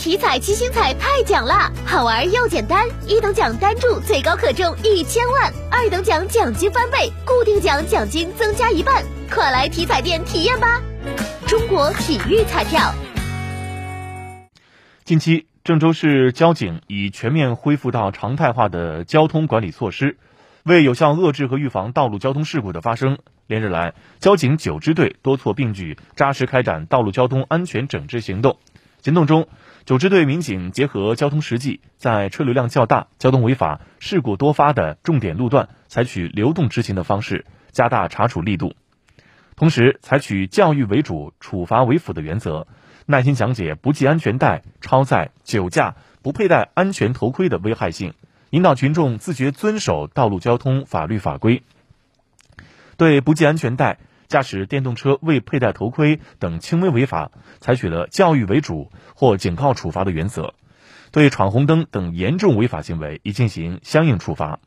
[0.00, 10.80] 体彩七星彩太奖啦，好玩又简单，一等奖单注最高可中一千万，二等奖奖金翻倍，固定奖奖金增加一半，快来体彩店体验吧！
[11.46, 12.94] 中国体育彩票。
[15.04, 20.16] 近期，郑州市交警已全面恢复到常态化的交通管理措施，
[20.62, 28.56] 为有效遏制和预防道路交通事故的发生，连日来，交警九支队多措并举，扎实开展道路交通安全整治行动。
[29.02, 29.48] 行动中，
[29.86, 38.74] 九支队民警结合交通实际，在车流量较大、交通违法事故多发的重点路段，采取流动执行的方式，加大查处力度。
[39.56, 42.66] 同时，采取教育为主、处罚为辅的原则，
[43.06, 48.12] 耐心讲解不系安全带、超载、酒驾、不佩戴安全头盔的危害性，
[48.50, 51.62] 引导群众自觉遵守道路交通法律法规。
[52.98, 53.98] 对不系安全带。
[54.30, 60.54] 驾驶电动车未佩戴头盔等轻微违法，采取了教育为主或警告处罚的原则；
[61.10, 64.60] 对闯红灯等严重违法行为，已进行相应处罚。